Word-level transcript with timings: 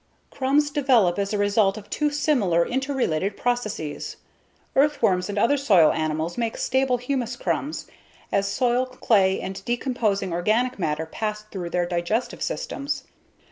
Crumbs 0.31 0.71
develop 0.71 1.19
as 1.19 1.31
a 1.31 1.37
result 1.37 1.77
of 1.77 1.87
two 1.87 2.09
similar, 2.09 2.65
interrelated 2.67 3.37
processes. 3.37 4.15
Earthworms 4.75 5.29
and 5.29 5.37
other 5.37 5.57
soil 5.57 5.91
animals 5.91 6.39
make 6.39 6.57
stable 6.57 6.97
humus 6.97 7.35
crumbs 7.35 7.85
as 8.31 8.47
soil, 8.47 8.87
clay 8.87 9.39
and 9.39 9.63
decomposing 9.63 10.33
organic 10.33 10.79
matter 10.79 11.05
pass 11.05 11.43
through 11.43 11.69
their 11.69 11.85
digestive 11.85 12.41
systems. 12.41 13.03